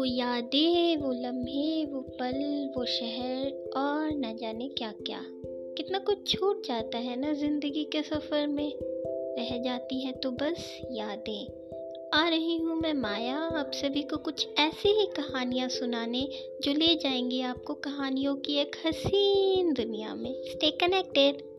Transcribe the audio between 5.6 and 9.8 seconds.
कितना कुछ छूट जाता है ना ज़िंदगी के सफ़र में। रह